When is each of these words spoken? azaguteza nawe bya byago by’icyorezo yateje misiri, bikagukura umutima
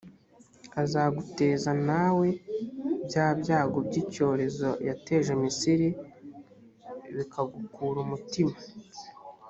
azaguteza 0.83 1.71
nawe 1.87 2.27
bya 3.05 3.27
byago 3.39 3.77
by’icyorezo 3.87 4.69
yateje 4.87 5.31
misiri, 5.41 5.87
bikagukura 7.15 7.97
umutima 8.05 8.55